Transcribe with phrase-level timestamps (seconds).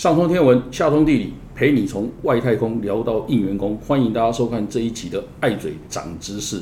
[0.00, 3.76] 上通天文，下通地理，陪你从外太空聊到应员工。
[3.86, 6.58] 欢迎大家收看这一集的《爱嘴长知识》。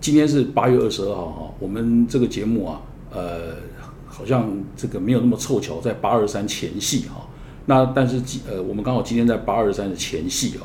[0.00, 2.80] 今天是八月二十二号哈，我们这个节目啊，
[3.10, 3.56] 呃，
[4.06, 7.26] 好像这个没有那么凑巧，在八二三前夕哈。
[7.66, 10.62] 那但是呃，我们刚好今天在八二三的前夕哦。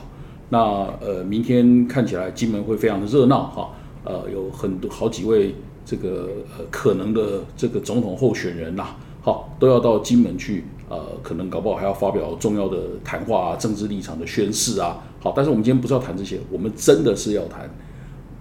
[0.49, 0.59] 那
[1.03, 3.69] 呃，明天看起来金门会非常的热闹哈。
[4.03, 10.65] 呃，有很多好几位这个呃可能的这个总统候选人呐，好都要到金门去。
[10.88, 15.04] 呃，可能搞不好还要发表重要的谈话啊，政治立场的宣誓啊。
[15.19, 17.68] 好，但是我们今天不是要谈这些，我们真的是要谈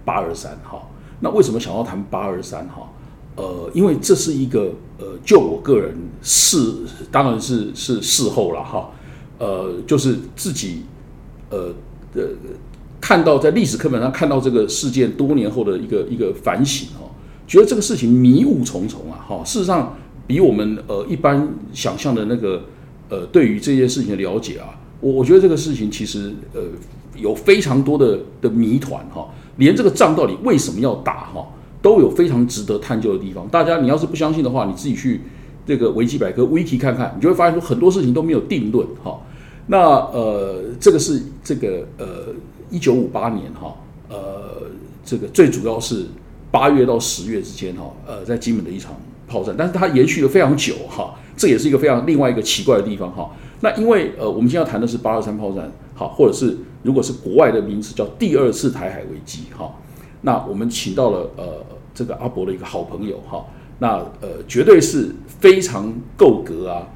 [0.05, 0.87] 八二三哈。
[1.21, 2.87] 那为什么想要谈八二三哈？
[3.35, 6.71] 呃，因为这是一个呃，就我个人事，
[7.11, 8.91] 当然是是事后了哈。
[9.39, 10.83] 呃，就是自己
[11.49, 11.73] 呃
[12.13, 12.21] 呃
[13.01, 17.09] 看到在历史课本上看到这个事件多年后的一个一个反省哦，
[17.47, 19.25] 觉得这个事情迷雾重重啊。
[19.27, 19.97] 哈，事实上。
[20.27, 22.63] 比我们呃一般想象的那个
[23.09, 26.61] 呃对于这件事情的了解啊，我我觉得这个事情其实呃
[27.15, 31.47] 有非常多的的谜团哈，连这个仗到底为什么要打哈，
[31.81, 33.47] 都有非常值得探究的地方。
[33.49, 35.21] 大家你要是不相信的话，你自己去
[35.65, 39.19] 这个维基百科 Wiki 看看，你就会发现说很多事情都没有定论哈。
[39.67, 42.33] 那呃这个是这个呃
[42.69, 43.75] 一九五八年哈
[44.09, 44.63] 呃
[45.03, 46.05] 这个最主要是
[46.51, 48.95] 八月到十月之间哈呃在金门的一场。
[49.27, 53.29] 炮战，但是它延续了非常久哈，这也是一个非常另外一个奇怪的地方哈。
[53.61, 59.73] 那因为呃，我们今天要谈的是八二三炮战，好，或者是如果是国外的名词叫第二次台海危机哈。
[60.21, 63.45] 那我们请到了呃这个阿伯的一个好朋友哈，
[63.79, 65.09] 那呃绝对是
[65.39, 66.87] 非常够格啊，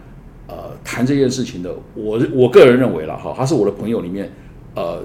[0.47, 1.73] 呃谈这件事情的。
[1.95, 4.31] 我我个人认为了哈，他是我的朋友里面
[4.75, 5.01] 呃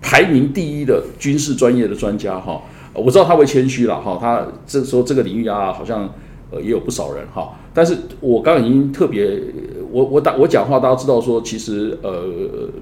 [0.00, 2.62] 排名第一的军事专业的专家哈。
[2.94, 6.08] 我知道他会谦虚了哈，他这说这个领域啊好像。
[6.50, 9.38] 呃，也有不少人哈，但是我刚刚已经特别，
[9.90, 12.24] 我我打我讲话，大家知道说，其实呃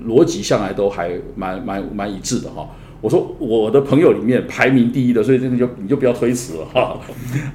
[0.07, 2.69] 逻辑向来都还蛮蛮蛮一致的哈。
[3.01, 6.97] 我说我的朋友里面排名第一的，所以这个就你就不要推辞了哈。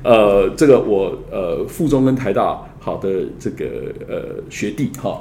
[0.04, 3.66] 呃，这个我呃附中跟台大好的这个
[4.08, 5.20] 呃学弟哈，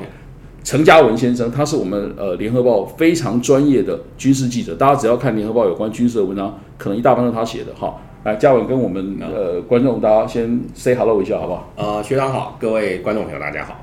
[0.65, 7.95] 陈嘉文先生，他是我们呃联合报非常专业的军事记者，大家只要看联合报有关军事的文章，可能一大半是他写的哈。
[8.23, 11.73] 来，嘉文跟我们呃观众，大家先 say hello 一下，好不好？
[11.77, 13.83] 呃，学长好，各位观众朋友，大家好。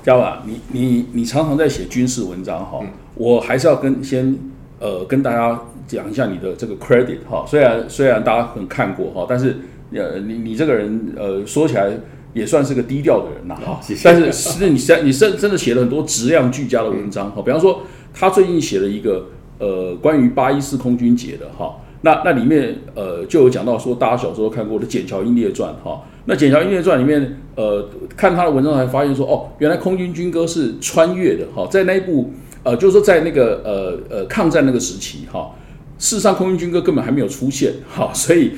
[0.00, 2.78] 嘉文，你你你常常在写军事文章哈，
[3.16, 4.38] 我还是要跟先
[4.78, 7.44] 呃跟大家讲一下你的这个 credit 哈。
[7.44, 9.56] 虽然虽然大家很看过哈，但是
[9.92, 11.90] 呃你你这个人呃说起来
[12.32, 13.80] 也算是个低调的人呐哈。
[14.04, 17.42] 但是是你真你真真的写了很多质量俱佳的文章哈。
[17.44, 17.80] 比方说，
[18.14, 19.26] 他最近写了一个
[19.58, 21.74] 呃关于八一四空军节的哈。
[22.04, 32.32] 那那里面呃就有讲到说，大家小时候看过的《简乔英烈传》哈，那《简乔英烈传》里面呃看他的文章才发现说，哦，原来空军军歌是穿越的哈，在那一部
[32.64, 35.52] 呃就是说在那个呃呃抗战那个时期哈，
[35.98, 38.50] 事实上空军军歌根本还没有出现哈， 所以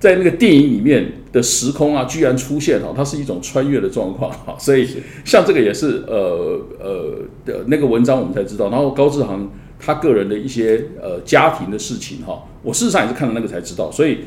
[0.00, 4.88] 在那个电影里面的时空啊居然出现哈，它是一种穿越的状况哈， 所以
[5.26, 7.04] 像这个也是呃呃
[7.44, 9.46] 的那个文章我们才知道，然后高志航。
[9.78, 14.18] 他个人的一些呃家庭的事情哈，我事实上也是看了那个才知道，所以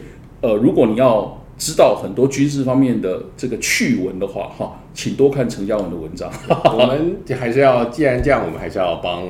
[0.41, 6.31] 呃，如果你要知道很多军事方面的这个趣闻的话哈，请多看陈嘉文的文章。
[6.47, 9.23] 我们还是要，既然这样，我们还是要帮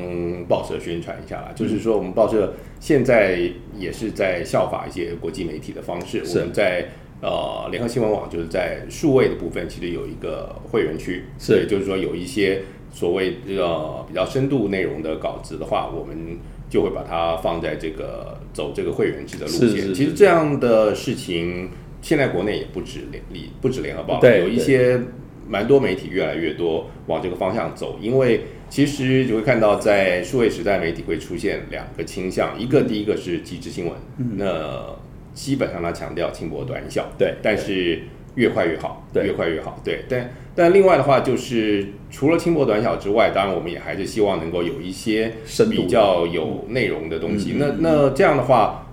[0.48, 1.52] 报社宣传一下啦。
[1.54, 3.40] 就是说，我们报社现在
[3.78, 6.88] 也是在效法一些国际媒体的方式，我们在
[7.22, 12.62] 呃联合新闻网就是在数位的部分，其实有一个会员区，是，就是说有一些。
[12.92, 16.38] 所谓这个比较深度内容的稿子的话，我们
[16.70, 19.94] 就会把它放在这个走这个会员制的路线。
[19.94, 21.70] 其实这样的事情，
[22.02, 25.00] 现在国内也不止联联不止联合报，有一些
[25.48, 27.98] 蛮多媒体越来越多往这个方向走。
[28.02, 33.96] 因为其实你会看到，在数位时代，媒体会出现两个倾向：一个第一个是即时新闻，
[34.38, 34.86] 那
[35.34, 38.02] 基本上它强调轻薄短小，对，但是。
[38.36, 39.80] 越快越好，越快越好。
[39.84, 45.34] 对，但但另外的话，就是除了轻薄短小之外，当然我们也还是希望能够有一些
[45.70, 47.56] 比较有内容的东西。
[47.58, 48.88] 那那这样的话，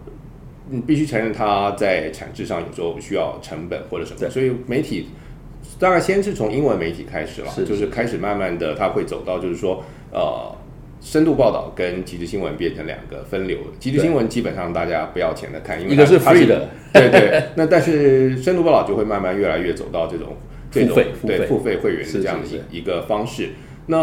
[0.71, 4.31] 你必须承认它在产制上有时候需要成本或者什么。
[4.31, 5.09] 所以媒体
[5.79, 10.55] 大概先是从英文媒体开始了，就是开始慢慢的，它会走到就是说呃。
[11.00, 17.43] 深度报道跟即时新闻变成两个分流，即时新闻基本上大家不要钱的看，因为它是 free 的，对对。
[17.55, 20.37] 那但是深度报道就会慢慢越来越走到这种
[20.71, 23.50] 付费对付费会员这样的一个方式。
[23.87, 23.97] 那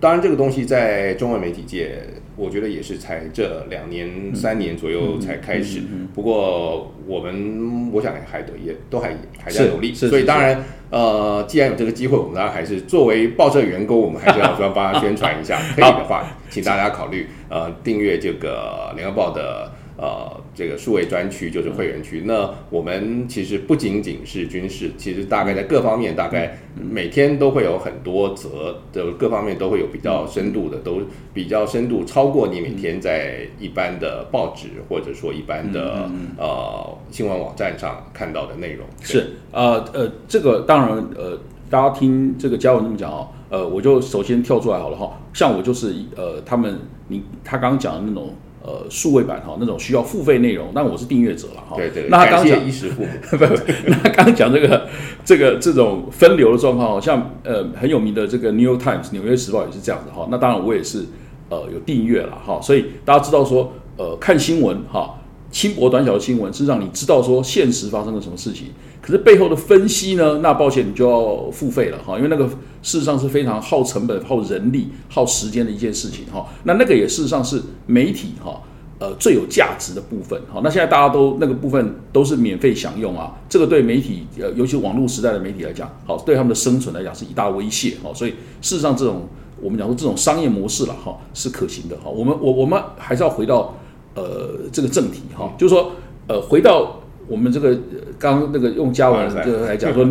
[0.00, 2.00] 当然这个东西在中文媒体界，
[2.36, 5.80] 我觉得也是才这两年、三年左右才开始。
[6.14, 15.60] 不过我们我想还得也都还还在努力，所以当然呃，既然有这个机会，我们当然还是作为报社员工，我们还是要说帮他宣传一下。
[15.74, 19.72] 可以的话，请大家考虑呃订阅这个联合报的。
[19.98, 22.22] 呃，这个数位专区就是会员区。
[22.24, 31.02] 那我们其实不仅仅是军事，其实大概在各方面，大概每天都会有很多则的各方面都会有比较深度的，都
[31.34, 36.08] 比较深度超过你每天在一般的报纸或者说一般的
[36.38, 38.86] 呃新闻网站上看到的内容。
[39.02, 41.36] 是呃呃，这个当然呃，
[41.68, 45.18] 大家听这个嘉文这么讲哦，呃，我就首先跳出来好了哈。
[45.34, 46.78] 像我就是呃，他们
[47.08, 48.32] 你他刚刚讲的那种。
[48.68, 51.74] 呃，数位版哈，那种需要付费内容，但我是订阅者了哈。
[51.74, 52.06] 对对。
[52.10, 53.54] 那他刚讲衣食父母， 不不，
[53.86, 54.86] 那他刚讲这个
[55.24, 60.28] 这个这种分流的状况，好像呃很有名的这个《New York Times》纽约时报也是这样子哈。
[60.30, 61.06] 那当然我也是
[61.48, 65.17] 呃有订阅了哈，所以大家知道说呃看新闻哈。
[65.50, 68.66] 轻薄短小的新闻是让你知道说现实发生了什么事情，
[69.00, 70.40] 可是背后的分析呢？
[70.42, 72.46] 那抱歉，你就要付费了哈，因为那个
[72.82, 76.46] 事实上是非常耗成本、耗人力、耗时间的一件事情哈。
[76.64, 78.60] 那那个也事实上是媒体哈
[78.98, 80.60] 呃最有价值的部分哈。
[80.62, 88.12] 那现在大家都那个部分都是免费享用啊，这个对媒体呃尤其网络时代的媒体来讲，好对他们的生存来讲是一大威胁哈。
[88.12, 89.26] 所以事实上这种
[89.62, 92.10] 我们讲说这种商业模式了哈是可行的哈。
[92.10, 93.74] 我们我我们还是要回到。
[94.18, 95.92] 呃，这个正题哈，就是说，
[96.26, 97.72] 呃，回到我们这个
[98.18, 100.04] 刚刚那个用加文这个来讲说，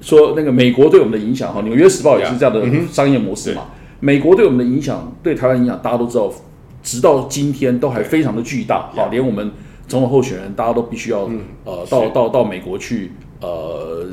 [0.00, 2.60] 说那个美国对我们的影响哈，《纽约时报》也是这样的
[2.90, 3.66] 商业模式嘛。
[4.00, 6.32] 美国对我们的影响，对台湾影响，大家都知道，
[6.82, 9.08] 直到今天都还非常的巨大哈。
[9.12, 9.48] 连我们
[9.86, 11.30] 总统候选人，大家都必须要
[11.64, 14.04] 呃到到到美国去呃，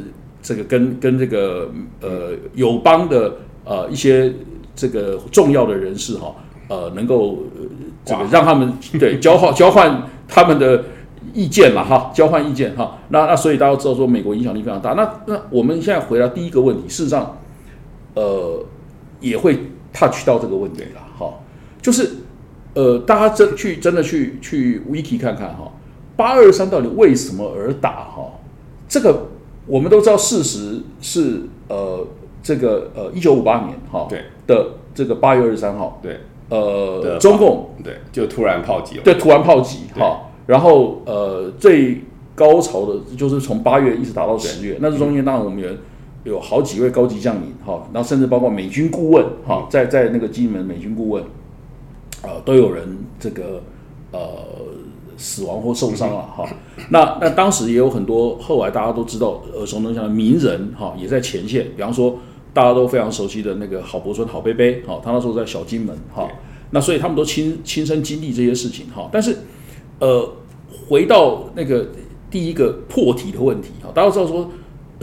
[0.44, 4.32] 这个跟跟这个呃友邦的呃一些
[4.76, 6.36] 这个重要的人士哈。
[6.68, 7.40] 呃，能够
[8.04, 10.84] 这个让他们对 交换交换他们的
[11.34, 12.98] 意见嘛，哈，交换意见哈。
[13.10, 14.94] 那那所以大家知道说美国影响力非常大。
[14.94, 17.38] 那那我们现在回答第一个问题，事实上，
[18.16, 18.66] 呃，
[19.20, 19.56] 也会
[19.94, 21.34] touch 到这个问题了，哈，
[21.82, 22.10] 就是
[22.74, 25.72] 呃，大家真去真的去去 wiki 看看哈，
[26.16, 28.32] 八二三到底为什么而打哈？
[28.90, 29.28] 这个
[29.68, 32.06] 我们都知道，事实是呃，
[32.42, 36.20] 这个呃，一九五八年哈对的这个八月二十三号对。
[36.52, 39.04] 呃，中共对，就突然炮击了。
[39.06, 42.02] 对，突然炮击哈，然后呃，最
[42.36, 45.70] 高潮的就是从八月一直打到十月，那这中间当然我们有
[46.34, 51.24] 有好几位高级将领哈，然后甚至包括美军顾问哈，在在那个金门美军顾问，
[52.24, 53.64] 呃，都有人这个
[54.12, 54.20] 呃
[55.16, 56.46] 死亡或受伤了哈。
[56.90, 62.18] 那那当时也有很多后来大家都知道耳熟能详的名人哈，也在前线，比方说。
[62.54, 66.28] 大家都非常熟悉的那个郝柏村、郝贝贝，哈，他那时候在小金门，哈，
[66.72, 69.10] 那所以他们都亲亲身经历这些事情，哈。
[69.10, 69.38] 但是，
[70.00, 70.30] 呃，
[70.90, 71.88] 回到那个
[72.30, 74.50] 第一个破题的问题，哈，大家知道说，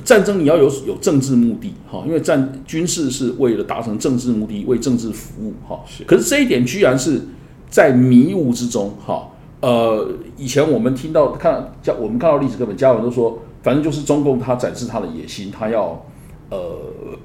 [0.05, 5.81] 战争你要有有政治目的，哈，因为战军事是为了达成政治目的，为政治服务，哈。
[5.87, 6.05] 是。
[6.05, 7.23] 可是这一点居然是
[7.71, 9.27] 在迷雾之中，哈。
[9.62, 10.06] 呃，
[10.37, 16.05] 以前我们听到看，叫我们看到历史课本，家人都说，反正就是中共他展示他的野心，他要。
[16.50, 16.59] 呃，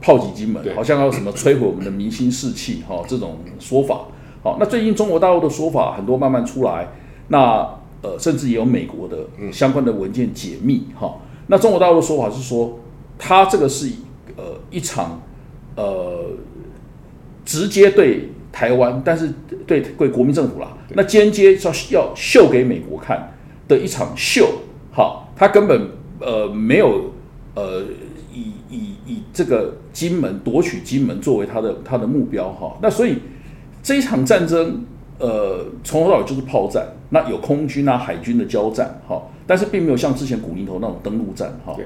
[0.01, 4.01] 炮击金门，好像要什么摧毁我们的民心士气，哈， 这种说法。
[4.43, 6.89] 好，那最近中国大陆的说法很多慢慢出来，
[7.29, 7.65] 那
[8.01, 11.15] 呃，甚至也有美国的相关的文件解密，哈。
[11.47, 12.79] 那中国大陆的说法是说，
[13.17, 13.89] 他这个是
[14.35, 15.21] 呃一场
[15.77, 16.31] 呃
[17.45, 19.33] 直接对台湾，但是
[19.65, 23.33] 对对国民政府啦，那间接要要秀给美国看
[23.69, 24.49] 的一场秀，
[24.91, 27.13] 好，他根本呃没有
[27.55, 27.85] 呃。
[29.13, 33.17] 以这个金门夺取金门作为他的他的目标哈，那所以
[33.83, 34.83] 这一场战争
[35.19, 41.77] 呃从头到尾就是炮战，那有空军啊海军的交战哈，但是并没有像之前古宁头那种登陆战哈。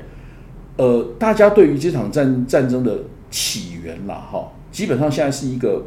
[0.78, 5.84] 呃，大家对于这场战战争的起源啦哈，基本上现在是一个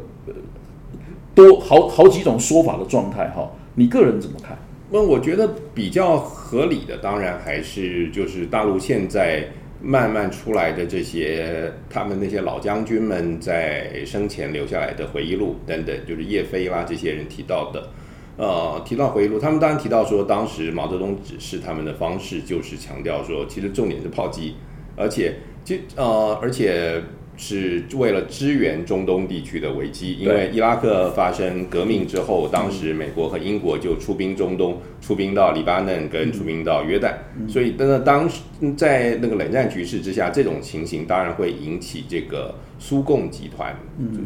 [1.33, 4.57] 多好好几种说法的状态哈，你个人怎么看？
[4.91, 9.47] 那我觉得比较合理的，当然还是就是大陆现在。
[9.81, 17.89] 慢慢出来的这些，他们那些老将军们在生前留下来的回忆录等等，就是叶飞啦这些人提到的，
[18.37, 24.55] 呃，提到回忆录，他们当然提到说，当时毛泽东指示他们的方式就是强调说，其实重点是炮击，
[24.95, 25.33] 而且，
[25.63, 27.01] 就呃，而且
[27.41, 37.15] 是为了支援中东地区的危机，因为伊拉克发生革命之后，当时美国和英国就出兵中东，出兵到黎巴嫩跟出兵到约旦，
[37.49, 38.41] 所以那当时
[38.77, 43.75] 在那个冷战局势之下，这种情形当然会引起这个苏共集团，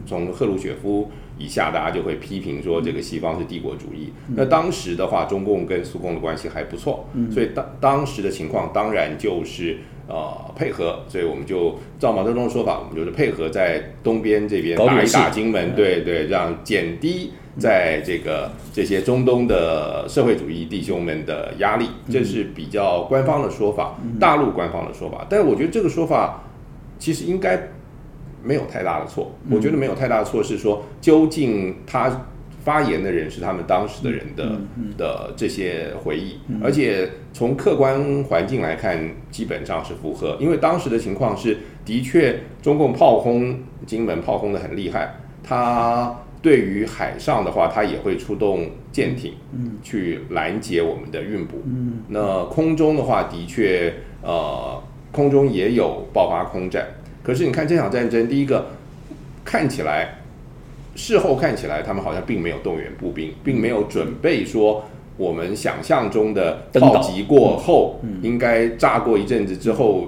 [0.06, 4.12] 从赫鲁雪夫以下，大家就会批评说这个西方是帝国主义。
[4.36, 9.78] 那当时的话，中共跟苏共的关系还不错，所以当当时的情况当然就是。
[10.08, 25.26] 呃，配合，所以我们就照毛泽东的说法，我们就是配合在东边这边打一打金门，对对，让减低在这个这些中东的社会主义弟兄们的压力，这是比较官方的说法，大陆官方的说法。
[25.28, 26.44] 但是我觉得这个说法
[27.00, 27.70] 其实应该
[28.44, 32.28] 没有太大的错，我觉得没有太大的错是说，究竟他。
[32.66, 34.60] 发言的人是他们当时的人的
[34.98, 40.36] 的这些回忆，而且从客观环境来看，基本上是符合。
[40.40, 45.16] 因为当时的情况是，的确中共炮轰金门，炮轰的很厉害。
[45.44, 49.34] 他对于海上的话，他也会出动舰艇，
[49.84, 51.62] 去拦截我们的运补。
[52.08, 53.94] 那空中的话，的确，
[54.24, 54.82] 呃，
[55.12, 56.88] 空中也有爆发空战。
[57.22, 58.70] 可是你看这场战争，第一个
[59.44, 60.16] 看起来。
[60.96, 64.86] 事后看起来，他们好像并没有动员步兵，并没有准备说
[65.18, 70.08] 我们想象中的炮击过后，应该炸过一阵子之后，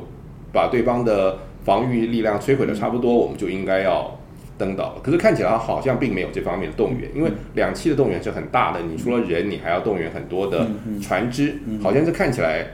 [0.53, 4.17] 把对方的防御力量摧毁的差不多，我们就应该要
[4.57, 5.01] 登岛了。
[5.03, 10.65] 可是看起来好像并没有这方面的动员，因为两栖的动员是很大的，你除了人，你还要动员很多的
[11.01, 12.65] 船只，好像是看起来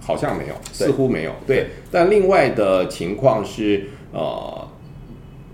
[0.00, 1.32] 好像没有，似乎没有。
[1.46, 4.65] 对，但另外的情况是呃。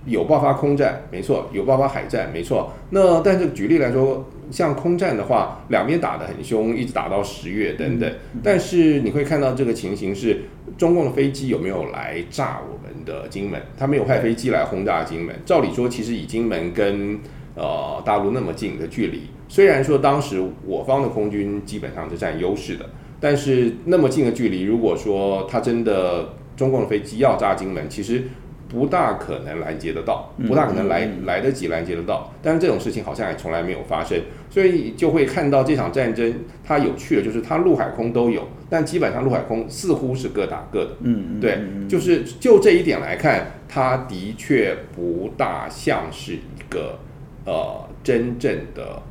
[0.04, 2.73] 有爆发空战，没错；有爆发海战，没错。
[2.90, 8.12] 那但是举例来说，像空战的话，两边打得很凶，一直打到十月等等。
[8.42, 10.42] 但是你会看到这个情形是，
[10.76, 13.62] 中共的飞机有没有来炸我们的金门？
[13.78, 15.35] 他没有派飞机来轰炸金门。
[15.47, 17.18] 照理说，其实以金门跟
[17.54, 22.85] 呃大陆那么近的距离，虽然说当时我方的空军基本上是占优势的，
[23.21, 28.25] 但是那么近的距离，如果说他真的中共的飞机要炸金门，其实。
[28.73, 32.33] 不大可能拦截得到，不大可能来来得及拦截得到。
[32.41, 40.93] 但是这种事情好像也从来没有发生，所以就会看到这场战争它有趣的，就是它陆海空都有，但基本上陆海空似乎是各打各的。
[41.02, 46.38] 嗯，对，就是就这一点来看，它的确不大像是一
[46.71, 46.99] 个
[47.45, 49.02] 呃真正的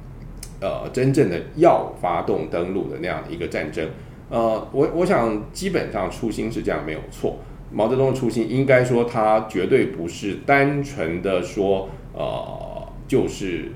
[0.59, 3.87] 呃真正的要发动登陆的那样的一个战争。
[4.31, 7.37] 呃，我我想基本上初心是这样没有错。
[7.73, 13.71] 毛泽东的初心应该说，他绝对不是单纯的说，呃，就是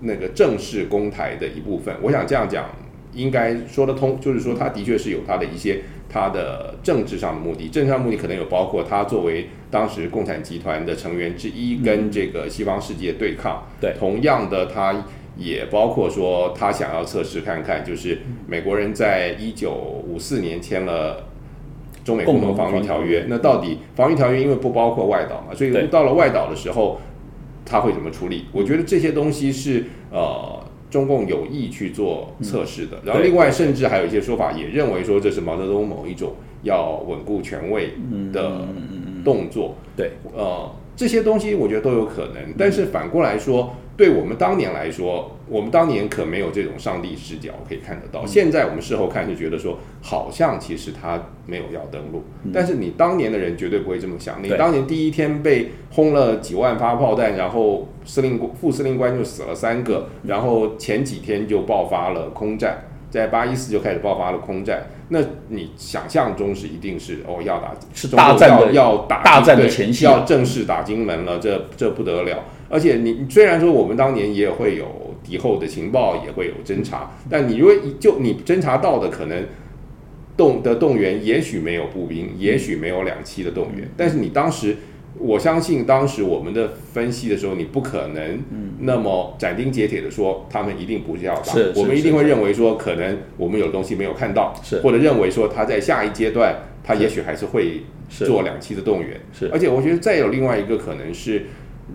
[0.00, 1.94] 那个正式公台的一部分。
[2.00, 2.66] 我想这样讲
[3.12, 13.64] 应该说得通，就是说他的确是有他的一些他的政治上的目的，政治上目的可能有包括他作为当时共产集团的成员之一，跟这个西方世界对抗。
[13.80, 15.04] 对，同样的，他
[15.36, 19.72] 也包括说他想要测试看看，就是美国人在一九
[20.06, 21.26] 五四年签了。
[22.06, 27.00] 中美共同防御条约，那到底防御条约因为不包括外岛嘛，所以到了外岛的时候，
[27.64, 28.44] 他会怎么处理？
[28.52, 32.96] 我觉得这些东西是呃中共有意去做测试的。
[33.04, 37.94] 然后另外甚至还有一些说法也认为说这是毛泽东某一种要稳固权位
[38.32, 38.68] 的
[39.24, 39.74] 动作。
[39.96, 42.54] 对，呃，这些东西我觉得都有可能。
[42.56, 43.74] 但是反过来说。
[43.96, 48.26] 对我们当年来说，我们当年可没有这种上帝视角可以看得到。
[48.26, 52.22] 现在我们事后看，就觉得说，好像其实他没有要登陆。
[52.52, 54.42] 但是你当年的人绝对不会这么想。
[54.42, 64.88] 你当年第一天被轰了几万发炮弹，然后司令副司令官就死了三个，然后前几天就爆发了空战，在八一四就开始爆发了空战。
[65.08, 72.42] 那你想象中是一定是哦要打是大战的要打大战的前夕，要正式打金门了，这这不得了。
[72.68, 79.44] 而且你虽然说我们当年也会有敌后的情报，也会有侦查，但你如果就你侦查到的可能
[80.36, 84.76] 动的动员，也许没有步兵，也许没有两栖的动员，但是你当时，
[85.18, 88.42] 我相信当时我们的分析的时候，你不可能
[88.80, 96.54] 那么斩钉截铁的说他们一定不是要打，我们一定会认为说可能我们有东西没有看到，或者认为说他在下一阶段
[96.84, 101.46] 他也许还是会做两期的动员，是，而且我觉得再有另外一个可能是。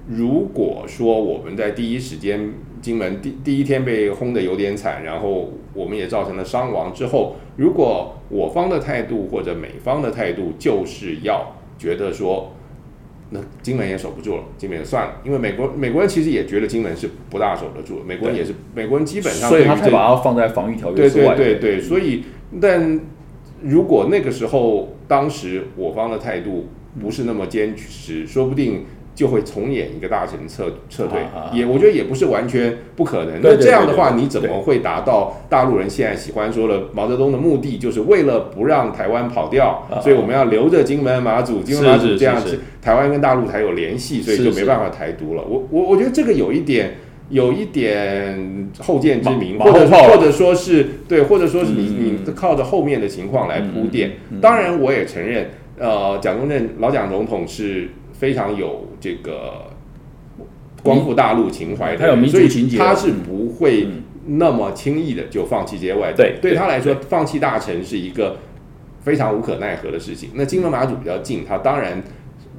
[0.07, 12.53] 如果说我们在第一时间金门第第一天被轰的有点惨，然后我们也造成了伤亡之后，如果我方的态度或者美方的态度就是要觉得说，
[13.31, 21.35] 那金门也守不住了，金门也算了，因为美国美国人其实也觉得金门是不大守得住，美国人也是美国人基本上所以他才把它放在防御条约之外。
[21.35, 22.23] 对对对对，所以
[22.61, 22.99] 但
[23.61, 26.67] 如果那个时候当时我方的态度。
[26.99, 28.83] 不是那么坚持，说不定。
[29.13, 31.19] 就会重演一个大臣撤撤退，
[31.53, 33.39] 也我觉得也不是完全不可能。
[33.43, 45.43] 那这样的话，你怎么会达到大陆人现在喜欢说的毛泽东的目的，就是为了不让台湾跑掉，所以我们要留着金门马祖，金门马祖这样子，台湾跟大陆才有联系，所以就没办法台独了。
[45.43, 46.95] 我我我觉得这个有一点
[47.29, 51.83] 有一点后见之明，或者或者说是对，或者说是你
[52.25, 54.13] 你靠着后面的情况来铺垫。
[54.41, 57.89] 当然，我也承认，呃，蒋中正老蒋总统是。
[58.21, 59.65] 非常有这个
[60.83, 63.87] 光复大陆情怀，他有民族情节，他是不会
[64.27, 68.37] 那么轻易的就放弃这些外对，对他来说，放弃大臣是一个
[68.99, 70.29] 非常无可奈何的事情。
[70.35, 72.03] 那金门马祖比较近，他当然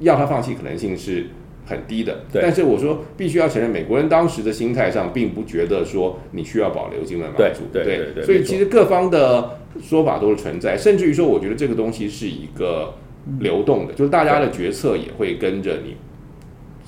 [0.01, 1.27] 要他放弃可能性是
[1.65, 2.25] 很低的。
[2.33, 7.63] 但是我说，必须要承认，美国人当时的心态上并不觉得说你需要保留金门马祖。
[7.71, 12.95] 对对对，所以其实各方的说法都是存在，甚至于说，我觉得这个东西是一个。
[13.39, 15.95] 流动的，就是大家的决策也会跟着你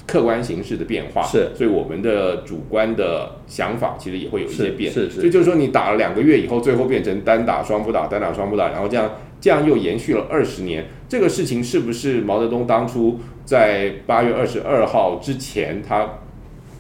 [0.06, 5.22] 客观形势的变化，是，所以我们的主观的想法其实也会有一些变，是是。
[5.22, 9.12] 所以就是说，你打了两个月以后，最后变成单打双不打，单打双不打，然后这样
[9.42, 16.20] 这样又延续了二十年，这个事情是不是毛泽东当初在八月二十二号之前，他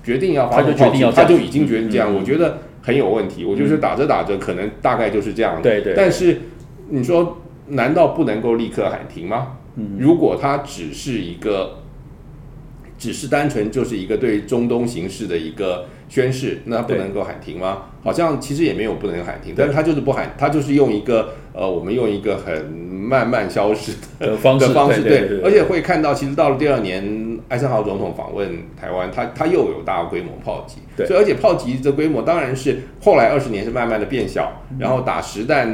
[0.03, 2.13] 决定要他就决定要他就已经决定这样？
[2.13, 3.43] 我觉得很有问题。
[3.43, 5.59] 我就是打着打着，可能大概就是这样。
[5.63, 5.93] 对对。
[5.95, 6.41] 但是
[6.89, 7.37] 你说。
[7.67, 9.57] 难道不能够立刻喊停吗？
[9.99, 11.79] 如果它只是一个，
[12.97, 17.89] 只是单纯就是一个对中东形势的一个宣示，那不能够喊停吗？
[18.01, 30.77] 好像其实也没有不能喊停，但是他就是不喊，他就是用一个呃，我们用一个很慢慢消失的方式，方式对，而且会看到，其实到了第二年，艾森豪总统访问台湾，他他又有大规模炮击。
[30.97, 35.67] 对，所以而且炮击的规模当然是后来二十年是慢慢的变小，然后打实弹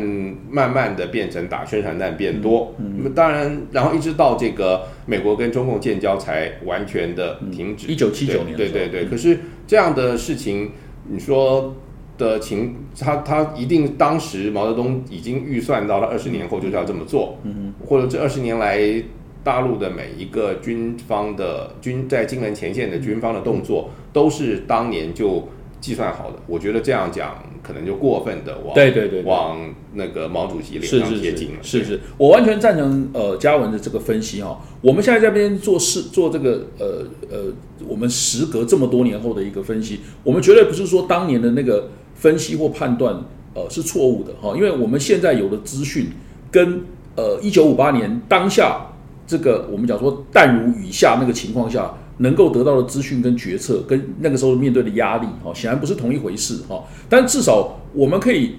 [0.50, 7.88] 慢慢的变成打宣传弹变多，那么当然，然后一直到这个美国跟中共建交才完全的停止。
[7.88, 9.06] 一九七九年，对对对。
[9.06, 10.72] 可是这样的事情，
[11.08, 11.76] 你说
[12.22, 19.04] 的情，他他一定当时毛泽东已经预算到了二十年后就是要这么做，嗯或者这二十年来。
[19.44, 25.48] 大陆的每一个军方的军在金门前线的军方的动作，都是当年就
[25.80, 26.38] 计算好的。
[26.46, 29.58] 我觉得这样讲可能就过分的往对对对往
[29.96, 31.64] 那个毛主席脸上贴金了。
[31.64, 34.62] 是是，我完全赞成呃嘉文的这个分析哈。
[34.80, 37.52] 我们现在这边做事做这个呃呃，
[37.88, 41.90] 我们时隔这么多年后的一个分析，我们绝对不是说当年的那个
[42.22, 43.14] 分析或判断
[43.54, 46.08] 呃是错误的哈，因为我们现在有的资讯
[46.50, 46.82] 跟
[47.18, 48.88] 呃一九五八年当下。
[49.28, 56.84] 这个我们讲说弹如雨下那个情况下，能够得到的资讯跟决策，跟那个时候面对的压力，哈，显然不是同一回事，哈。
[57.08, 58.56] 但至少我们可以，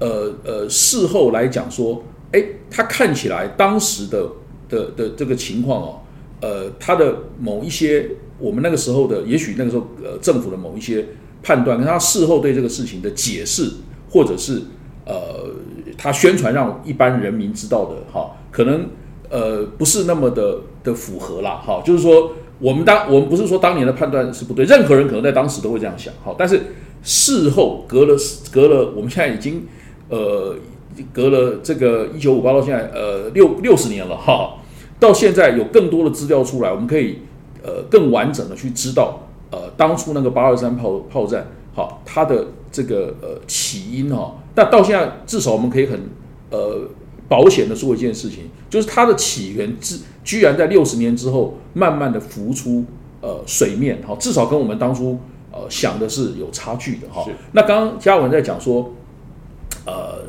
[0.00, 2.02] 呃呃，事后来讲说，
[2.32, 4.28] 哎，他看起来当时的
[4.68, 6.00] 的的这个情况哦，
[6.40, 11.06] 呃，他的某一些我们那个时候的，也许那个时候呃政府的某一些
[11.46, 13.70] 判断，跟他事后对这个事情的解释，
[14.10, 14.62] 或者是
[15.04, 15.14] 呃
[15.96, 18.88] 他宣传让一般人民知道的，哈，可能。
[19.28, 22.30] 呃，不是那么的的符合啦，哈，就是说，
[22.60, 26.62] 我们当我们不是说当年的判断是不对，任何人可能在当时都会这样想，哈，但是
[27.02, 28.14] 事后隔了
[28.52, 29.66] 隔了，我们现在已经
[30.08, 30.54] 呃
[31.12, 34.58] 隔了这个一九五八到现在呃六六十年了，哈，
[35.00, 37.18] 到现在有更多的资料出来，我们可以
[37.64, 46.00] 呃更完整的去知道呃当初那个八二三炮炮战，好，它的这个呃起因哈，但到现在至少我们可以很
[46.50, 46.88] 呃。
[47.28, 52.84] 保险的说一件事情，就是它的起源自居然在六十年之后慢慢的浮出
[53.20, 55.18] 呃水面，哈，至少跟我们当初
[55.50, 57.26] 呃想的是有差距的哈。
[57.50, 58.92] 那刚刚嘉文在讲说，
[59.84, 60.20] 呃，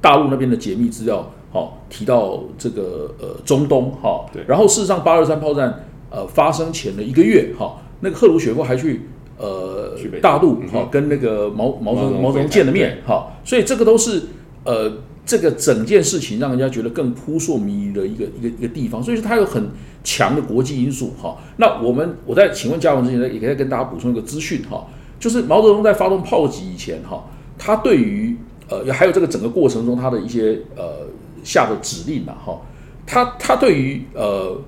[0.00, 9.02] 大陆那边的解密资料，好提到这个呃中东哈，对，然后事实上八二三炮战呃发生前的一个月哈，那个赫鲁雪夫还去
[9.38, 14.22] 呃大陆哈跟那个毛毛泽毛泽东见了面哈，所以这个都是
[14.64, 14.92] 呃。
[15.26, 19.70] 这个整件事情让人家觉得更扑朔迷离的一个一个一个地方，所以说它有很
[20.02, 21.36] 强的国际因素哈。
[21.58, 24.88] 那我们我在请问嘉文之前呢，也可以跟大家补充一个资讯哈，
[25.20, 27.22] 就是毛泽东在发动炮击以前哈，
[27.56, 28.36] 他对于
[28.68, 31.06] 呃还有这个整个过程中他的一些呃
[31.44, 32.60] 下的指令呐哈，
[33.06, 34.60] 他他对于呃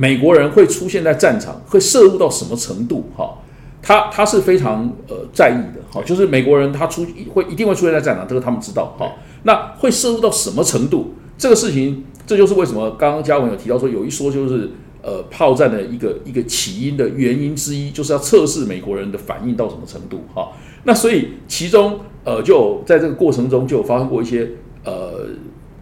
[0.00, 3.36] 美国人会出现在战场会涉入到什么程度哈，
[3.82, 9.12] 他他是非常呃在意的哈，就是美国人他出会一定会出现在战场，这个他们知道哈。
[9.42, 11.12] 那会涉入到什么程度？
[11.36, 14.70] 这个事情，这就是为什么刚刚嘉文有提到说，有一说就是
[15.02, 20.48] 呃，炮战的一个一个起因的原因之一，就是要测试美国人的反应到什么程度哈。
[20.84, 24.48] 那所以其中呃，就在这个过程中就有发生过一些
[24.82, 25.26] 呃，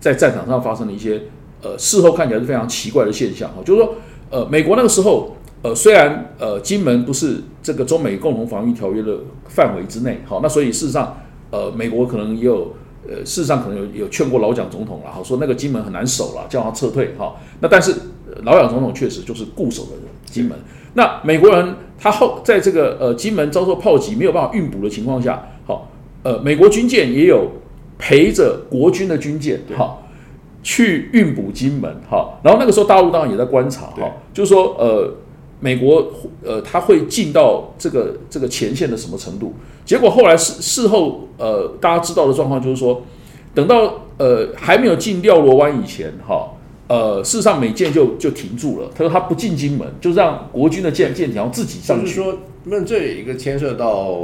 [0.00, 1.22] 在战场上发生的一些
[1.62, 3.94] 呃事后看起来是非常奇怪的现象哈，就是说
[4.30, 11.18] 呃美国那个时候呃虽然呃金门不是这个中美共同防御条约的范围之内，好，那所以事实上
[11.50, 12.74] 呃美国可能也有
[13.08, 17.94] 呃事实上可能有有劝过老蒋总统了哈，说那个金门很难守了，叫他撤退哈，那但是
[18.42, 19.90] 老蒋总统确实就是固守的
[20.24, 20.56] 金门。
[20.94, 25.90] 那美国人他后在这个呃金门遭受炮击没有办法运补的情况下，好，
[26.22, 27.50] 呃美国军舰也有
[27.98, 30.02] 陪着国军的军舰，好，
[30.62, 35.14] 去运补金门，哈，然后那个时候大陆当然也在观察，哈，就是说呃
[35.60, 36.12] 美国
[36.44, 39.54] 呃他会进到这个这个前线的什么程度？
[39.84, 43.02] 结果后来事事后呃大家知道的状况就是说，
[43.54, 46.50] 等到呃还没有进廖罗湾以前，哈。
[46.88, 48.88] 呃，事实上，美舰就就停住了。
[48.94, 52.04] 他说他不进金门，就让国军的舰舰艇自己上去。
[52.04, 54.16] 就是说，那这有一个牵涉到，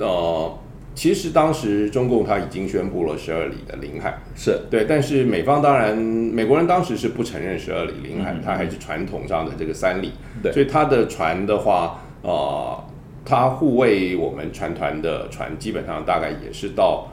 [0.00, 0.52] 呃，
[0.96, 4.84] 其实当时中共他已经宣布了十二里的领海，是对。
[4.88, 10.10] 但是美方当然，美国人当时是不承认十二里领海，他还是传统上的这个三里。
[10.42, 12.84] 对，所以他的船的话，呃，
[13.24, 17.06] 他护卫我们船团的船，基本上大概也是到。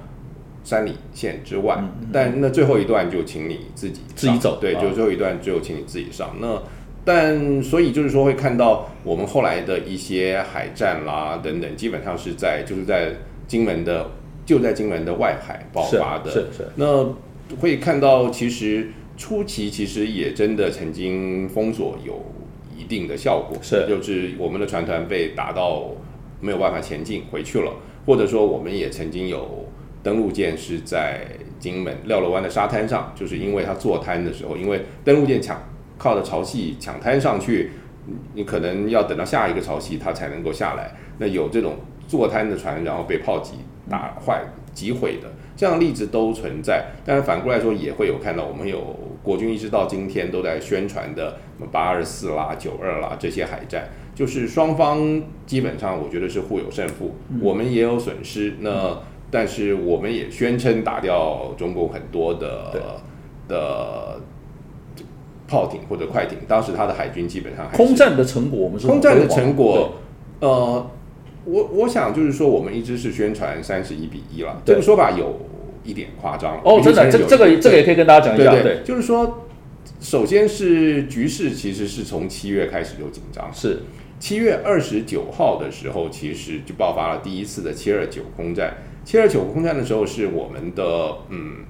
[0.66, 1.78] 三里线之外，
[2.14, 6.34] 但那最后一段就请你自己自己走，对，就最后一段就请你自己上。
[6.40, 6.58] 那
[7.04, 13.14] 但所以就是说会看到我们后来的一些海战啦等等，基本上是在就是在
[13.54, 14.10] 金门的
[14.46, 16.32] 就在金门的外海爆发的。
[16.32, 16.68] 是是。
[16.76, 17.06] 那
[17.60, 22.26] 会看到其实初期其实也真的曾经封锁有
[22.76, 25.92] 一定的效果，是就是我们的船团被打到
[26.42, 27.72] 没有办法前进回去了，
[28.08, 29.70] 或者说我们也曾经有。
[30.04, 31.26] 登陆舰是在
[31.58, 35.64] 金门廖罗湾的沙滩上，就是因为它坐滩的时候，因为登陆舰抢
[35.98, 37.72] 靠着潮汐抢滩上去，
[38.34, 40.92] 你可能要等到下一个潮汐它才能够下来。
[41.20, 43.54] 那有这种坐滩的船，然后被炮击
[43.90, 46.86] 打坏、击毁的这样例子都存在。
[47.06, 51.38] 但是反过来说，也会有看到我们有国军一直到今天都在宣传的
[51.72, 58.56] 八二四啦、九二啦这些海战，就是双方基本上我觉得是互有胜负，我们也有损失。
[58.60, 58.98] 那
[59.32, 63.02] 但是我们也宣称打掉中共很多的
[63.48, 64.22] 的
[65.48, 69.94] 炮艇或者快艇，当时他的海军基本上空战的成果，我们空战的成果，
[70.40, 70.86] 呃，
[71.46, 75.42] 我我想就是说，我们一直是宣传三十一比一了，这个说法有
[75.84, 79.46] 一点夸张哦，真的，这这个这个也可以跟大家讲一下，对，就是说，
[80.00, 83.80] 首先是局势其实是从七月开始就紧张，是。
[84.20, 88.78] 七月二十九号的时候，其实就爆发了第一次的七二九空战。
[89.04, 91.66] 七二九空战的时候，是我们的嗯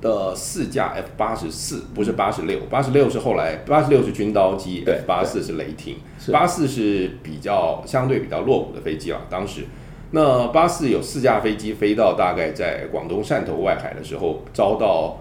[0.00, 5.96] 的四架 F 八十四，不是八十六，八十六是后来，八十六是军刀机，F 八四是雷霆，
[6.32, 9.20] 八四是比较相对比较落伍的飞机了。
[9.28, 9.64] 当时，
[10.12, 15.18] 那八四有四架飞机飞到大概在广东汕头外海的时候，遭到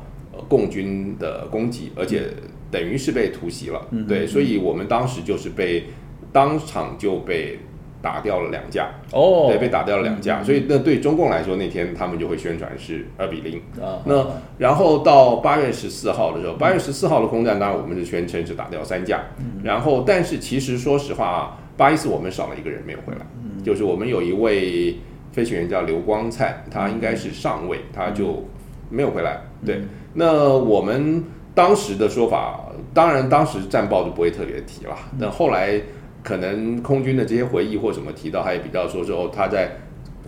[0.48, 2.30] 共军的攻击，而且
[2.70, 3.88] 等于是被突袭了。
[4.08, 5.86] 对，所以我们当时就是被
[6.32, 7.60] 当场就被。
[8.02, 8.90] 打掉了两架。
[9.12, 13.60] 哦，对，被打掉了两架，所以那对中共来说，那天他们就会宣传是二比零。
[13.84, 14.00] 啊。
[14.06, 14.26] 那
[14.58, 19.22] 然后到八月十四号的时候，八月十四号的空战，当然我们是宣称是打掉三架，
[19.64, 23.26] 然后但是其实说实话啊，八一四我们少了一个人没有回来，
[23.64, 24.98] 就是我们有一位
[25.32, 28.44] 飞行员叫刘光灿，他应该是上尉，他就
[28.90, 29.42] 没有回来。
[29.66, 29.82] 对，
[30.14, 31.24] 那我们
[31.56, 32.60] 当时的说法，
[32.94, 35.82] 当然当时战报就不会特别提了，但后来。
[36.28, 39.78] 可能空军的这些回忆或什么提到，他也比较说说哦，他在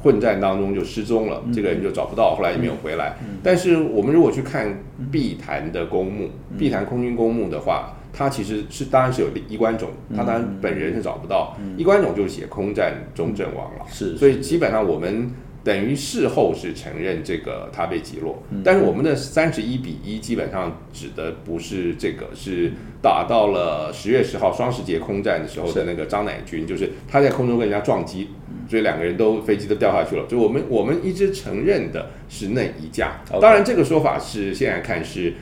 [0.01, 3.17] 混战当中就失踪了，这个人就找不到，后来也没有回来。
[3.43, 4.81] 但是我们如果去看
[5.11, 13.85] 碧潭的公墓，碧潭空军公墓的话，他其实是当然是有衣冠冢，他当然本人是找不到，衣冠冢就是写空战中阵亡了。
[13.91, 15.29] 是，所以基本上我们。
[15.61, 28.29] 等于事后是承认这个他被击落，但是我们的三十一比一基本上指的不是这个，是打到了十月十号双十节空战的时候的那个张乃军，就是他在空中跟人家撞击，
[28.69, 30.25] 所以两个人都飞机都掉下去了。
[30.27, 35.33] 就我们我们一直承认的是那一架，当然这个说法是现在看是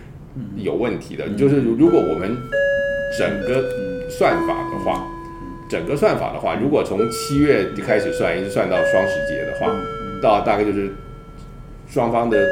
[0.55, 2.35] 有问题的，就是如果我们
[3.17, 3.63] 整个
[4.09, 5.07] 算法的话，
[5.69, 9.71] 整个算法的话，如果从七月开始算，一直算到双十节的话。
[10.21, 10.93] 到大概就是
[11.87, 12.47] 双方的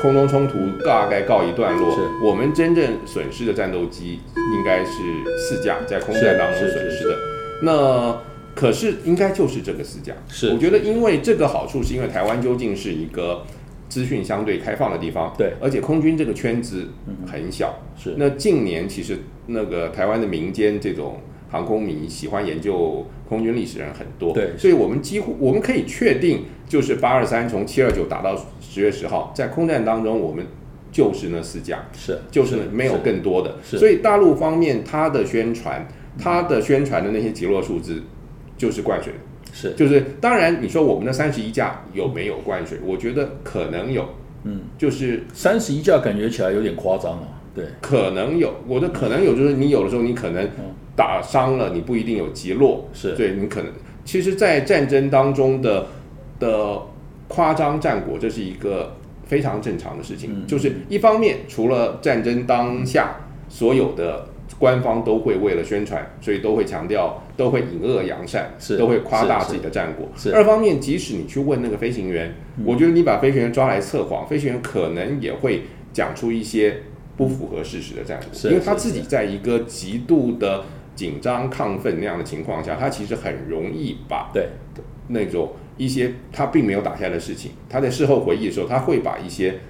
[0.00, 1.96] 空中冲突大概告一段落。
[2.22, 4.92] 我们真正损失的战斗机应该是
[5.36, 7.16] 四架，在空战当中损失的。
[7.62, 8.18] 那
[8.54, 10.14] 可是应该就是这个四架。
[10.28, 13.42] 是，我觉得因为这个好处是因为台湾究竟是一个
[13.88, 15.34] 资讯相对开放的地方。
[15.36, 16.86] 对，而且空军这个圈子
[17.26, 17.74] 很小。
[17.96, 18.14] 是。
[18.16, 24.32] 那近年其实那个台湾的民间这种航空迷喜欢研究空军历史人很多。
[24.32, 26.44] 对，所以我们几乎我们可以确定。
[26.68, 30.44] 就是八二三从七二九打到十月十号，在空战当中，我们
[30.90, 33.54] 就是那四架，是就是没有更多的。
[33.62, 35.86] 是所以大陆方面它的宣传，
[36.18, 38.02] 它的宣传的那些极落数字
[38.58, 39.12] 就是灌水，
[39.52, 42.78] 是就是当然你说我们的三十一架有没有灌水？
[42.84, 44.04] 我觉得可能有，
[44.42, 47.28] 嗯，就是三十一架感觉起来有点夸张啊。
[47.54, 50.48] 对，可能有，我的可能有，就是你有的时候你可能
[50.96, 53.14] 打伤了，你不一定有击落，是。
[53.14, 53.70] 对你可能，
[54.04, 55.86] 其实，在战争当中的
[56.40, 56.80] 的
[57.28, 60.30] 夸张战果，这是一个非常正常的事情。
[60.32, 60.46] 嗯。
[60.46, 63.16] 就是一方面，除了战争当下
[63.48, 64.26] 所有的
[64.58, 70.08] 官方都会为了宣传，所以都会强调，都会引恶扬善，是都会夸大自己的战果。
[70.16, 76.82] 是二方面，即使你去问那个飞行员，我觉得你把飞行员抓来测谎，飞行员可能也会讲出一些
[77.16, 80.64] 不符合事实的战果，因为他自己在一个极度的
[80.96, 84.48] 紧张、亢奋那样的情况下，他其实很容易把对，
[85.08, 89.60] 那种一些他并没有打下来的事情，他在事后回忆的时候，他会把一些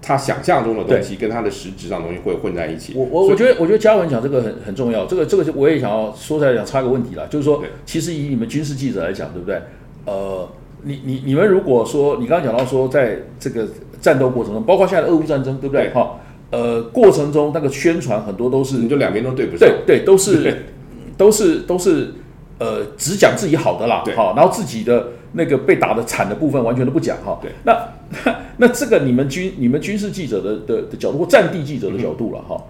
[0.00, 2.92] 他想象中的东西跟他的实质上的东西会混在一起。
[2.94, 9.60] 我我我觉得我觉得嘉文讲这个很很重要，这个这个我也想要说出来讲插个问题了，就是说，其实以你们军事记者来讲，对不对？
[10.04, 10.48] 呃，
[10.82, 13.68] 你你你们如果说你刚刚讲到说，在这个
[14.00, 15.84] 战斗过程中，包括现在的俄乌战争，对不对？
[15.84, 16.18] 对哈，
[16.52, 19.68] 呃，过程中那个宣传很多都是你就两边都对不上。
[19.84, 20.54] 对对，都是
[21.18, 22.12] 都是都是
[22.58, 27.38] 呃，只讲自己好的啦，对好，然后自己的那个被打的惨的部分完全都不讲哈。
[27.42, 27.72] 对，那
[28.24, 32.62] 那 那这个你们军你们军事记者的的的角度或战地记者的角度了哈，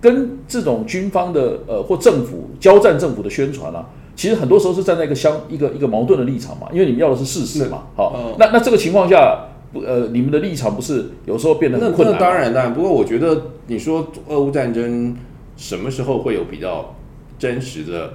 [0.00, 3.84] 跟这种军方的呃或政府交战政府的宣传啊。
[4.16, 12.12] 其实很多时候是站在一个相一个一个矛盾的立场嘛，因为你们要的是事实嘛，好，呃那那这个情况下，不呃，你们的立场不是有时候变得困难吗？
[12.12, 12.74] 那当然，当然。
[12.74, 15.16] 不过我觉得你说俄乌战争
[15.56, 16.94] 什么时候会有比较
[17.38, 18.14] 真实的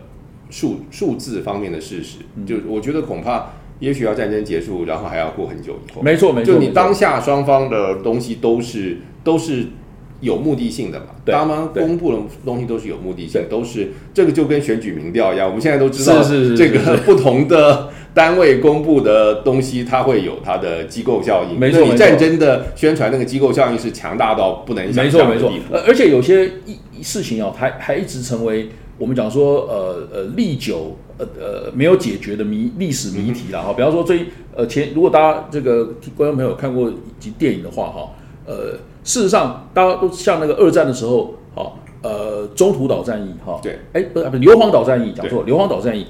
[0.50, 2.20] 数数字方面的事实？
[2.36, 6.02] 嗯就我觉得恐怕也许要战争结束，然后还要过很久以后。
[6.02, 9.68] 没错没错，就你当下双方的东西都是都是
[10.22, 21.60] 有目的性的嘛，对当然对公布的东西都是有目的性，都是这个就跟选举民调一样，我们现在都知道是是是这个不同的单位公布的东西，它会有它的机构效应。
[21.60, 25.76] 没错你战争的宣传那个机构效应是强大到不能想没错没错象的地，步。
[25.76, 33.74] 呃，而且有些一事情哦，还还一直成为我们讲说呃呃历久呃呃没有解决的谜历史谜题了哈。
[33.74, 35.86] 比方说最呃前，如果大家这个
[36.18, 38.10] 观众朋友看过一集电影的话哈，
[38.46, 46.06] 呃，事实上大家都像那个二战的时候，哈，呃，中途岛战役哈，对，哎不不硫磺岛战役讲错，硫磺岛战役，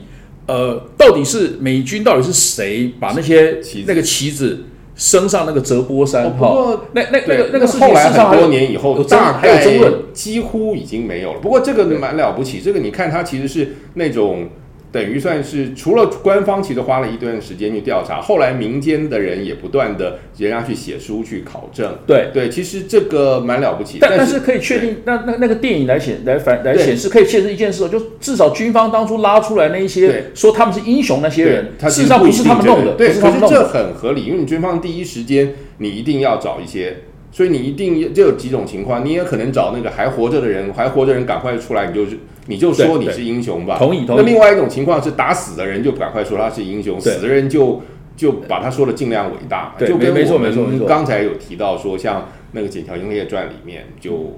[0.49, 4.63] 呃，到底是美军到底是谁把那些旗那个旗子
[4.95, 6.51] 升上那个折波山哦不哈？
[6.51, 11.39] 过那那那个那个事情后来很多年以后，大概争论，几乎已经没有了。
[11.39, 14.49] 不过这个蛮了不起，这个你看它其实是那种
[14.91, 21.95] 等于算是除了官方其实花了一段时间去调查，后来民间的人也不断的人家去写书去考证。
[22.07, 22.29] 对。
[22.33, 33.69] 对，其实这个蛮了不起，但但是是可以确定，那那那个电影来显来反来显示，可以显示一件事哦，就至少军方当初拉出来那一些说他们是英雄那些人，他事实上不是他们弄的，对，是可是这。
[33.69, 36.97] 很合理，因为你军方第一时间你一定要找一些，
[37.31, 43.77] 所以你一定就有几种情况，你也可能找那个还活着的人，还活着人赶快出来，你就是你就说你是英雄吧。
[43.77, 44.19] 同意同意。
[44.19, 47.81] 那另外一种情况是打死的人就赶快说他是英雄，死的人就
[48.15, 54.33] 就把他说的尽量伟大，对就跟没没错我们没错刚才有提到说，像那个《锦条英烈传》里面就。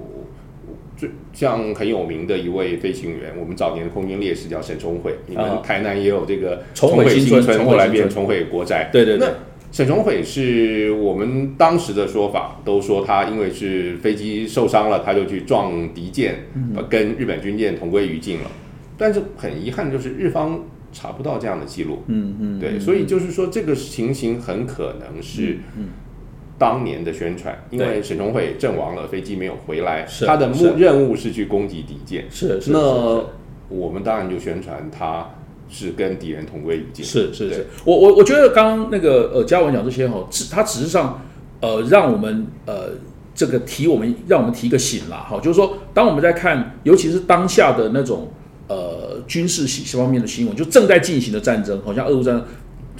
[0.94, 8.88] 最像很有名的一位飞行员，我们早年的空军烈士叫沈崇悔，你们啊台南也有这个重回新村村，重毁新村后来变重回国宅。
[8.92, 9.34] 对对对那，
[9.72, 16.40] 沈崇悔是我们当时的说法，都说他因为是飞机受伤了，他就去撞敌舰，
[16.90, 18.50] 跟日本军舰同归于尽了。
[18.98, 22.02] 但是很遗憾，就是日方查不到这样的记录。
[22.06, 25.88] 嗯嗯，对，嗯所以就是说，这个情形很可能是嗯
[26.58, 32.26] 当年的宣传，因为沈崇悔阵亡了，飞机没有回来，他的目任务是去攻击敌舰。
[32.28, 33.24] 是是那
[33.70, 35.30] 我们当然就宣传他
[35.72, 37.04] 是跟敌人同归于尽。
[37.04, 41.22] 是是是，我我我觉得刚刚那个呃嘉文讲这些哈，只他只是上
[41.60, 42.90] 呃让我们呃
[43.34, 48.30] 这个提我们让我们提个醒啦哈，就是说当我们在看，尤其是当下的那种
[48.68, 52.44] 呃军事新方面的新闻，就正在进行的战争，好像俄乌战争，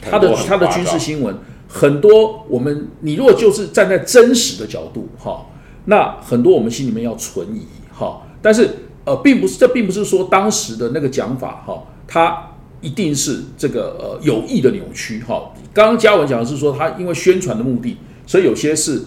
[0.01, 1.37] 他的很多很它的军事新闻
[1.69, 5.47] 很多，我们你如果就是站在真实的角度哈，
[5.85, 8.69] 那很多我们心里面要存疑哈，但是
[9.05, 12.52] 呃，并不是这并不是说当时的那个讲法哈，它
[12.83, 15.51] 一定是这个呃有意的扭曲哈。
[15.73, 19.01] 刚刚嘉文讲的是说，他因为宣传的目的，所以有些是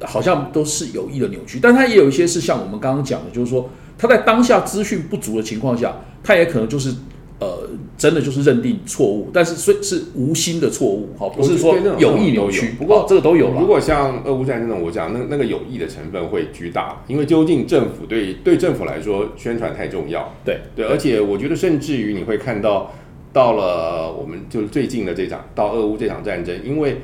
[0.00, 6.94] 好像都是有意的扭曲，但他也有一些是像我们刚刚讲的，就是说他在当下资讯不足的情况下，他也可能就是
[7.38, 12.74] 呃，真的就是认定错误，但是是是无心的错误，哈，不是说有意扭曲。
[12.78, 13.60] 不过这个都有了。
[13.60, 20.32] 如果像俄乌战争，我讲那那个有意的成分会巨大，因为究竟政府对对政府来说宣传太重要。
[20.46, 22.90] 对对，而且我觉得甚至于你会看到，
[23.36, 26.96] 到了我们就是最近的这场到俄乌这场战争，因为。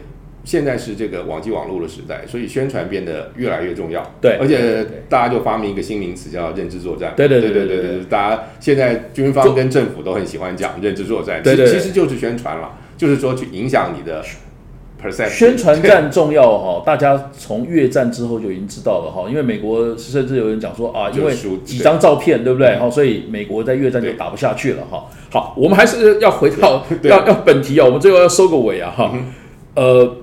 [0.45, 4.05] 现在是这个网际网络的时代，所以宣传变得越来越重要。
[4.21, 7.15] 对，而且大家就发明一个新名词叫认知作战。
[7.17, 14.21] 对对对对对对，大家现在军方跟政府都很喜欢讲认知作战，其实，其实就是宣传了，就是说去影响你的。
[15.11, 21.35] 宣传战重要哈， 大家从越战之后就已经知道了哈，因为美国甚至有人讲说啊，因为
[21.65, 22.79] 几张照片对不对？
[22.79, 25.05] 哈，所以美国在越战就打不下去了哈。
[25.31, 29.13] 好，我们还是要回到 要要本题啊，我们最后要收个尾啊哈，
[29.75, 30.17] 呃。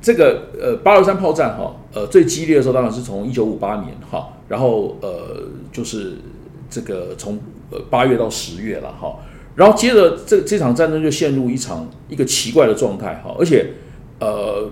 [0.00, 6.12] 这个呃八二三炮战哈，呃最激烈的时候当然是从一九五八年哈，然后呃就是
[6.70, 7.36] 这个从
[7.72, 9.16] 呃八月到十月了哈，
[9.56, 13.66] 然后接着这这场战争就陷入一场一个奇怪的状态哈，而且
[14.20, 14.70] 呃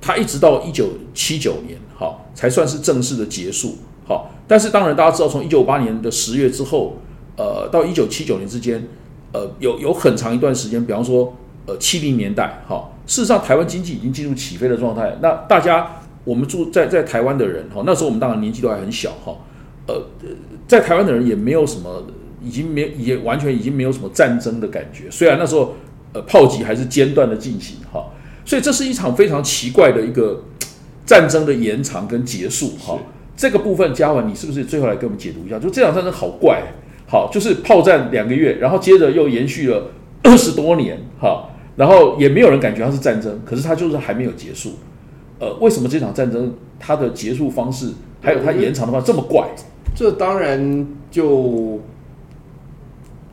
[0.00, 6.96] 它一直到一九七九年哈才算是正式的结束好，但是当然大家知道从一九五八年的十月之后
[7.36, 8.86] 呃到一九七九年之间
[9.32, 11.34] 呃有有很长一段时间，比方说
[11.66, 12.90] 呃七零年代哈。
[13.06, 15.18] 事实上，台湾经济已经进入起飞的状态。
[15.20, 19.36] 那大家，我们住在在台湾的人哈，那时候我们当然年纪都还很小哈。
[19.86, 20.02] 呃，
[20.66, 22.02] 在台湾的人也没有什么，
[22.42, 25.10] 已经没也完全已经没有什么战争的感觉。
[25.10, 25.74] 虽然那时候
[26.14, 28.06] 呃炮击还是间断的进行哈，
[28.44, 30.42] 所以这是一场非常奇怪的一个
[31.06, 32.98] 战争的延长跟结束哈。
[33.36, 35.58] 这个部分，嘉文，你是不是最后来给我们解读一下？
[35.58, 36.62] 就这场战争好怪，
[37.08, 39.90] 好，就是炮战两个月，然后接着又延续了
[40.22, 41.50] 二十多年哈。
[41.76, 44.74] 然后也没有人感觉它是战争，可是它就是还没有结束。
[45.40, 47.90] 呃，为什么这场战争它的结束方式
[48.22, 49.48] 还有它延长的话这么怪？
[49.92, 51.80] 这当然就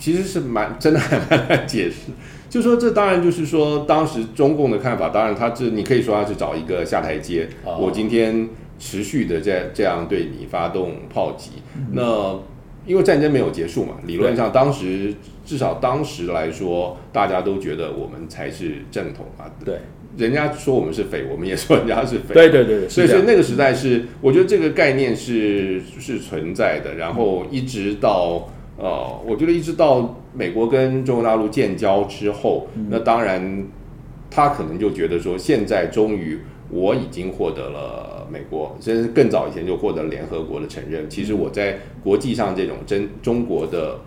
[0.02, 2.12] 其实是蛮真的很难解释。
[2.50, 7.48] 就说这当然就是说当时中共的看法，当然他这你可以说他是找一个下台阶。
[7.64, 11.52] 我今天持续的在这样对你发动炮击，
[11.94, 12.38] 那。
[12.84, 15.14] 因为战争没有结束嘛，理论上当时
[15.46, 19.46] 至少当时来说，大家都觉得我们才是正统啊。
[19.64, 19.76] 对，
[20.18, 22.34] 人家说我们是匪，我们也说人家是匪。
[22.34, 26.96] 对对对，所以说那个时代是，我觉得这个概念是是存在的。
[26.96, 33.68] 然后一直到呃，我觉得一直到美国跟中国大陆建交之后，那当然
[34.30, 36.40] 他可能就觉得说，现在终于。
[36.74, 41.10] 我已经获得了美国，甚至更早以前就获得联合国的承认。
[41.10, 44.00] 其实我在国际上这种争中国的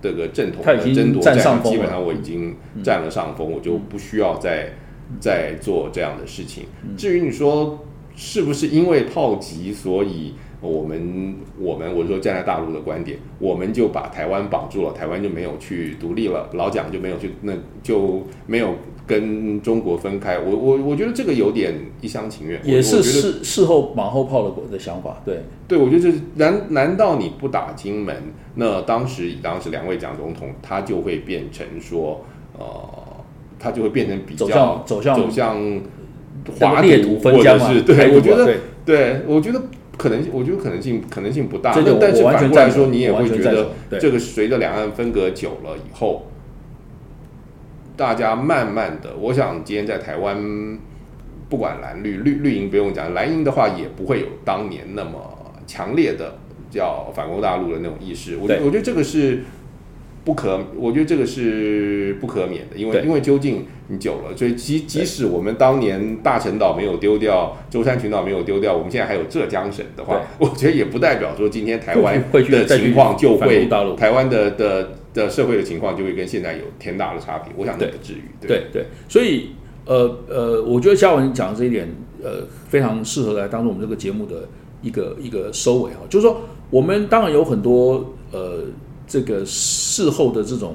[0.00, 4.74] 这个正统的争夺战，基本上我已经占了上风，我就不需要再
[5.18, 6.66] 再做这样的事情。
[6.96, 7.80] 至于你说
[8.14, 10.34] 是不是因为炮击，所以
[10.70, 18.74] 我们我们我说站在大陆的观点，我们就把台湾绑住了，台湾就没有去独立了，老蒋就没有去，那就没有。
[19.06, 25.20] 跟中国分开，我我我觉得这个有点一厢情愿，也是事事后马后炮的的想法。
[25.26, 28.16] 对对，我觉得这难难道你不打金门？
[28.54, 32.24] 那当时以当时两位蒋总统，他就会变成说，
[32.58, 32.64] 呃，
[33.58, 35.82] 他就会变成比较走向走向
[36.58, 39.60] 华列土分疆嘛对，我觉得对，我觉得
[39.96, 41.72] 可能我觉得可能性可能性不大。
[41.72, 46.26] 但是反过来说，你也会觉得这个随着两岸分隔久了以后。
[47.96, 50.36] 大家慢慢的，我想今天在台湾，
[51.48, 56.36] 不管蓝绿绿绿营不用讲，蓝营的话也不会有当年那么强烈的
[56.68, 58.36] 叫反攻大陆的那种意识。
[58.36, 59.44] 我我觉得这个是
[60.24, 74.88] 不可，我觉得这个是不可免的，因为因为究竟你久了，所以即即使我们当年大陈岛没有丢掉，舟山群岛没有丢掉，我们现在还有浙江省的话，我觉得也不代表说今天台湾的情况就会台湾的的。
[75.14, 78.22] 的社会的情况就会跟现在有天大的差别，我想那不至于。
[78.40, 79.50] 对对，所以
[79.84, 81.88] 呃呃，我觉得嘉文讲的这一点，
[82.20, 84.48] 呃，非常适合来当做我们这个节目的
[84.82, 86.00] 一个一个收尾哈。
[86.10, 88.64] 就是说，我们当然有很多呃
[89.06, 90.74] 这个事后的这种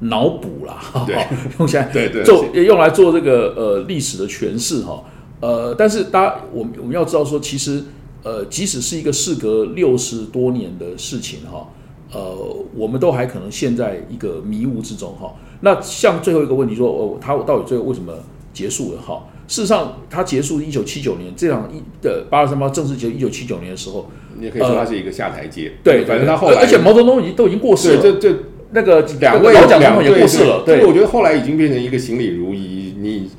[0.00, 1.06] 脑补啦，
[1.58, 5.02] 用起来对对做用来做这个呃历史的诠释哈。
[5.40, 7.82] 呃，但是大家我们我们要知道说，其实
[8.22, 11.68] 呃，即使是一个事隔六十多年的事情哈。
[12.12, 12.36] 呃，
[12.76, 15.34] 我们都还可能陷在一个迷雾之中哈。
[15.62, 18.12] 那像最后一个问题说，哦，它到底最后为什么
[18.52, 19.24] 结束了哈？
[19.46, 25.72] 事实上，它结束一九七九年这场一的八二三八正式结束一九七九年的时候，你也可以说它是一个下台阶。
[25.82, 28.34] 对，反正他后来，而且毛泽东已经都已经过世了，这这
[28.72, 30.62] 那个两位老蒋总统也过世了。
[30.64, 32.94] 对，我觉得后来已经变成一个行礼如仪。
[32.98, 33.30] 你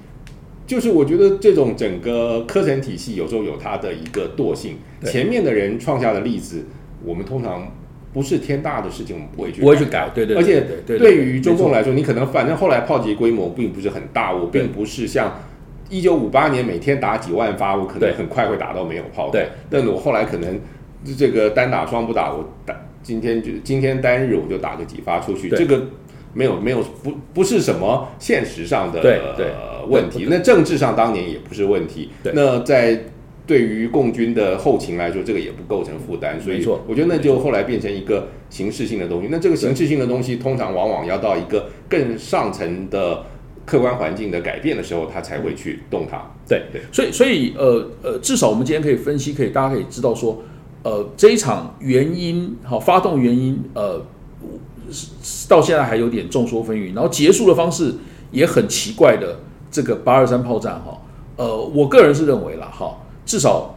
[0.67, 6.65] 就是我觉得这种整个课程体系有时候有它的一个惰性，前面的人创下的例子，
[7.03, 7.71] 我们通常。
[8.13, 10.37] 不是天大的事情，我们不会去不会去改，对对。
[10.37, 15.37] 而且对对于中共来说，你可能反正后来炮击规模并不是很大，我并不是像
[15.89, 20.59] 一九五八年每天打几万发，我可能很快会打到没有炮对，但我后来可能
[21.17, 25.81] 这个单打双不打，我打今天就今天单日我就打个几发出去，这个。
[26.37, 28.99] 没有没有不不是什么现实上的
[29.87, 32.09] 问题，那政治上当年也不是问题。
[32.33, 33.03] 那在
[33.47, 36.37] 对于共军的后勤来说，这个也不构成负担。
[36.41, 39.29] 所以我觉得那就后来变成一个形式性的东西。
[39.31, 43.23] 那这个形式性的东西，通常往往要到一个更上层的
[43.65, 46.21] 客观环境的改变的时候，它才会去动它。
[46.47, 50.43] 对对，所以所以呃呃，至少我们今天可以分析，可以大家可以知道说，
[50.83, 54.05] 呃，这一场原因好，发动原因呃。
[55.49, 57.91] 到现在还有点众说纷纭，然后结束的方式
[58.29, 59.39] 也很奇怪的。
[59.71, 61.01] 这个八二三炮战哈，
[61.37, 62.95] 呃，我个人是认为了哈，
[63.25, 63.75] 至少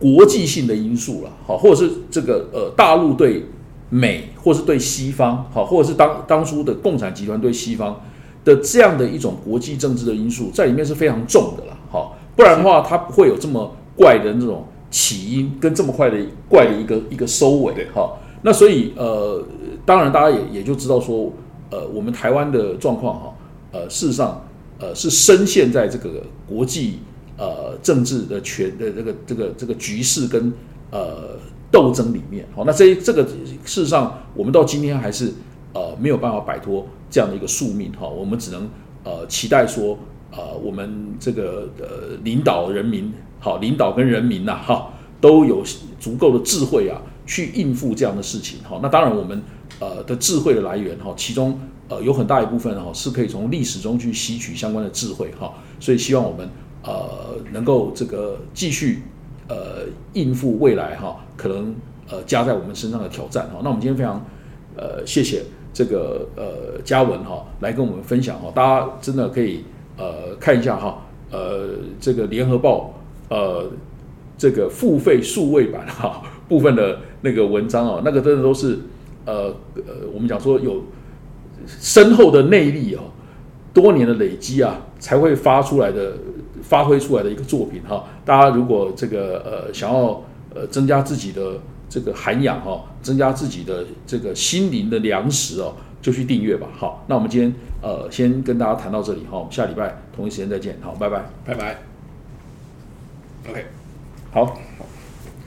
[0.00, 3.46] 国际性的因素了，好，或者是这个呃大陆对
[3.88, 8.02] 美，或是对西方，好，或者是当当初的共产集团对西方
[8.44, 16.16] 的这样的一种国际政治的因素在里面是非常重的了，好，不然的话它不会有这么怪的那种起因跟这么快的
[16.48, 18.18] 怪的一个一个收尾，哈。
[18.42, 19.44] 那所以呃。
[19.86, 21.32] 当然，大家也也就知道说，
[21.70, 23.34] 呃，我们台湾的状况哈，
[23.72, 24.44] 呃，事实上，
[24.78, 26.98] 呃，是深陷在这个国际
[27.36, 30.52] 呃政治的权的这个这个这个局势跟
[30.90, 31.38] 呃
[31.72, 32.46] 斗争里面。
[32.54, 33.24] 好，那这这个
[33.64, 35.32] 事实上，我们到今天还是
[35.72, 38.08] 呃没有办法摆脱这样的一个宿命哈。
[38.08, 38.68] 我们只能
[39.04, 39.98] 呃期待说，
[40.30, 45.62] 呃，我们这个呃领导人民好，领导跟人民呐哈，都有
[45.98, 48.58] 足够的智慧啊，去应付这样的事情。
[48.62, 49.42] 好，那当然我们。
[49.78, 51.58] 呃的智慧的来源哈，其中
[51.88, 56.46] 呃有很大一部分哈是可以从历史中去吸取相关的智慧哈，所以希望我们
[56.82, 59.04] 呃能够这个继续
[59.48, 61.74] 呃应付未来哈可能
[62.10, 63.60] 呃加在我们身上的挑战哈。
[63.62, 64.22] 那我们今天非常
[64.76, 69.64] 呃谢谢这个呃嘉文哈来跟我们分享哈，大家真的可以
[69.96, 72.94] 呃看一下哈呃这个联合报
[73.28, 73.70] 呃
[74.36, 78.78] 这个付费数位版哈 部分的那个文章哦，那个真的都是。
[79.26, 80.82] 呃呃，我们讲说有
[81.66, 83.04] 深厚的内力啊，
[83.72, 86.14] 多年的累积啊，才会发出来的、
[86.62, 88.02] 发挥出来的一个作品哈。
[88.24, 90.22] 大家如果这个呃想要
[90.54, 91.52] 呃增加自己的
[91.88, 96.66] 这个涵养哈，增加自己的这个心灵的粮食哦，就去订阅吧。
[96.76, 100.76] 好，那我们今天呃先跟大家谈到这里哈，我们下礼拜同一时间再见。
[100.80, 101.78] 好，拜拜，拜拜。
[103.48, 103.64] OK，
[104.32, 104.69] 好。